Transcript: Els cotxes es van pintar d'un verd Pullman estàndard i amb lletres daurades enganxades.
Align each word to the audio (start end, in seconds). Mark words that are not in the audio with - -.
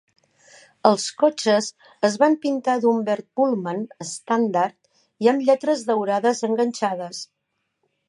Els 0.89 1.03
cotxes 1.23 1.67
es 2.09 2.17
van 2.23 2.37
pintar 2.47 2.79
d'un 2.87 3.05
verd 3.11 3.29
Pullman 3.41 3.85
estàndard 4.07 4.77
i 5.27 5.33
amb 5.35 5.49
lletres 5.51 5.89
daurades 5.93 6.47
enganxades. 6.53 7.27